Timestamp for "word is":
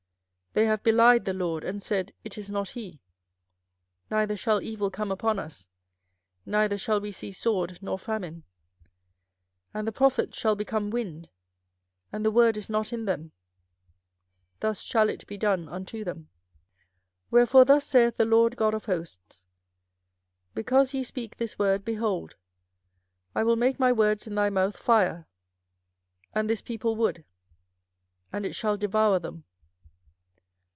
12.31-12.69